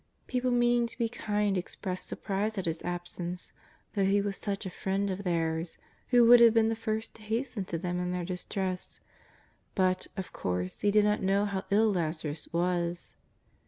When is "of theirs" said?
5.11-5.77